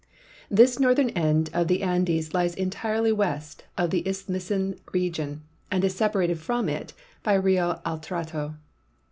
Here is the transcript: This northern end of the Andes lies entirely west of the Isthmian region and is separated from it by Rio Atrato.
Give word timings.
This 0.49 0.79
northern 0.79 1.11
end 1.11 1.51
of 1.53 1.67
the 1.67 1.83
Andes 1.83 2.33
lies 2.33 2.55
entirely 2.55 3.11
west 3.11 3.65
of 3.77 3.91
the 3.91 4.01
Isthmian 4.07 4.79
region 4.93 5.43
and 5.69 5.83
is 5.83 5.93
separated 5.95 6.39
from 6.39 6.67
it 6.69 6.93
by 7.21 7.35
Rio 7.35 7.79
Atrato. 7.85 8.55